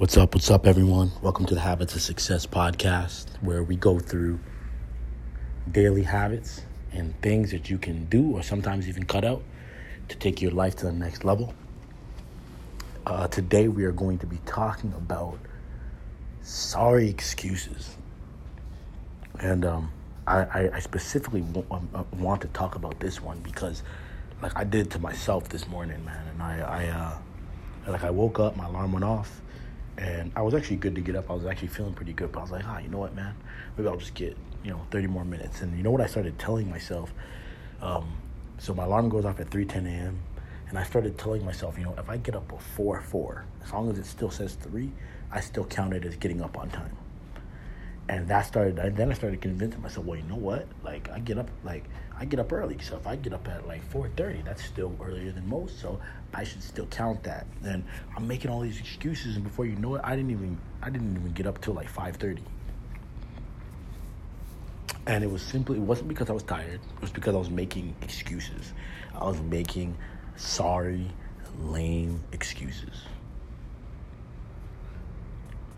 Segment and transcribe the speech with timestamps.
[0.00, 0.34] What's up?
[0.34, 1.12] What's up, everyone?
[1.20, 4.40] Welcome to the Habits of Success podcast, where we go through
[5.70, 9.42] daily habits and things that you can do or sometimes even cut out
[10.08, 11.52] to take your life to the next level.
[13.04, 15.38] Uh, today, we are going to be talking about
[16.40, 17.98] sorry excuses.
[19.38, 19.92] And um,
[20.26, 23.82] I, I, specifically um, uh, want to talk about this one because,
[24.40, 26.26] like, I did to myself this morning, man.
[26.28, 29.42] And I, I uh, like, I woke up, my alarm went off
[30.00, 31.30] and I was actually good to get up.
[31.30, 33.36] I was actually feeling pretty good, but I was like, ah, you know what, man?
[33.76, 35.60] Maybe I'll just get, you know, 30 more minutes.
[35.60, 37.12] And you know what I started telling myself?
[37.82, 38.16] Um,
[38.58, 40.18] so my alarm goes off at 3:10 a.m.
[40.68, 43.90] And I started telling myself, you know, if I get up before four, as long
[43.90, 44.90] as it still says three,
[45.30, 46.96] I still count it as getting up on time
[48.10, 50.66] and that started and then i started convincing myself well you know what?
[50.82, 51.84] Like i get up like
[52.18, 55.30] i get up early so if i get up at like 4.30 that's still earlier
[55.30, 56.00] than most so
[56.34, 57.46] i should still count that.
[57.62, 57.84] And
[58.16, 61.16] i'm making all these excuses and before you know it i didn't even i didn't
[61.16, 62.40] even get up till like 5.30
[65.06, 67.50] and it was simply it wasn't because i was tired it was because i was
[67.50, 68.72] making excuses.
[69.14, 69.96] I was making
[70.34, 71.06] sorry
[71.60, 73.04] lame excuses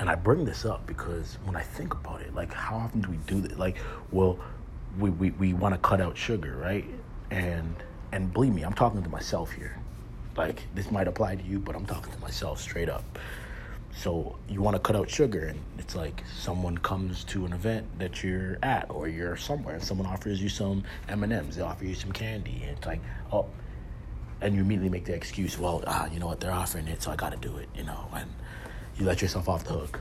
[0.00, 3.10] and I bring this up because when I think about it, like how often do
[3.10, 3.58] we do this?
[3.58, 3.76] Like,
[4.10, 4.38] well,
[4.98, 6.84] we, we, we want to cut out sugar, right?
[7.30, 7.74] And
[8.12, 9.76] and believe me, I'm talking to myself here.
[10.36, 13.18] Like this might apply to you, but I'm talking to myself straight up.
[13.96, 17.86] So you want to cut out sugar, and it's like someone comes to an event
[17.98, 21.56] that you're at, or you're somewhere, and someone offers you some M and M's.
[21.56, 23.00] They offer you some candy, and it's like,
[23.32, 23.46] oh,
[24.40, 27.10] and you immediately make the excuse, well, ah, you know what, they're offering it, so
[27.10, 28.30] I got to do it, you know, and
[28.98, 30.00] you let yourself off the hook.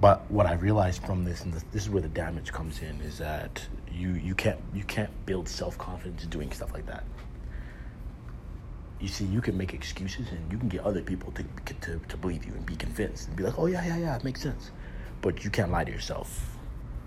[0.00, 3.18] But what I realized from this, and this, is where the damage comes in, is
[3.18, 7.04] that you you can't you can't build self confidence doing stuff like that.
[9.00, 11.44] You see, you can make excuses, and you can get other people to,
[11.80, 14.22] to to believe you and be convinced and be like, "Oh yeah, yeah, yeah, it
[14.22, 14.70] makes sense,"
[15.20, 16.56] but you can't lie to yourself.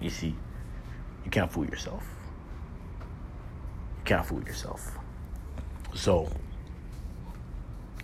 [0.02, 0.36] You see,
[1.24, 2.04] you can't fool yourself.
[4.00, 4.98] You can't fool yourself.
[5.94, 6.30] So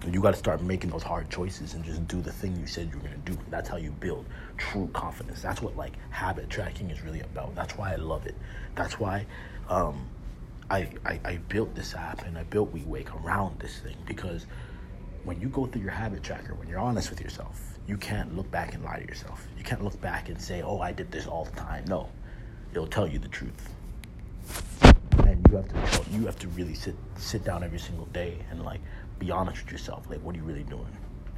[0.06, 2.90] you got to start making those hard choices and just do the thing you said
[2.92, 3.38] you were going to do.
[3.50, 4.26] That's how you build
[4.58, 5.42] true confidence.
[5.42, 7.56] That's what like habit tracking is really about.
[7.56, 8.36] That's why I love it.
[8.76, 9.26] That's why
[9.70, 10.08] um,
[10.70, 14.46] I, I, I built this app and I built we wake around this thing because
[15.24, 18.50] when you go through your habit tracker, when you're honest with yourself, you can't look
[18.52, 19.48] back and lie to yourself.
[19.58, 22.10] You can't look back and say, "Oh, I did this all the time." No,
[22.72, 23.74] it'll tell you the truth
[25.28, 28.64] and you have to you have to really sit sit down every single day and
[28.64, 28.82] like
[29.20, 30.10] be honest with yourself.
[30.10, 30.88] Like, what are you really doing?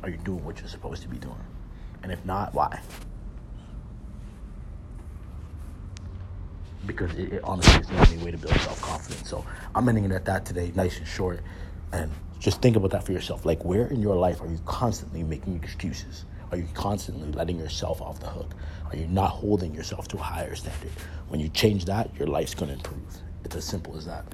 [0.03, 1.43] Are you doing what you're supposed to be doing?
[2.03, 2.79] And if not, why?
[6.85, 9.29] Because it, it honestly is the only way to build self confidence.
[9.29, 9.45] So
[9.75, 11.41] I'm ending it at that today, nice and short.
[11.91, 13.45] And just think about that for yourself.
[13.45, 16.25] Like, where in your life are you constantly making excuses?
[16.51, 18.55] Are you constantly letting yourself off the hook?
[18.89, 20.91] Are you not holding yourself to a higher standard?
[21.27, 23.17] When you change that, your life's going to improve.
[23.43, 24.33] It's as simple as that.